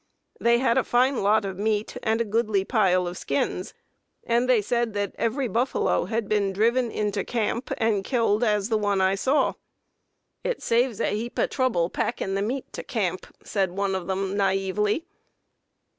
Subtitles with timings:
[0.39, 3.75] "They had a fine lot of meat and a goodly pile of skins,
[4.23, 8.79] and they said that every buffalo had been driven into camp and killed as the
[8.79, 9.53] one I saw.
[10.43, 14.35] 'It saves a heap of trouble packing the meat to camp,' said one of them,
[14.35, 15.05] naively."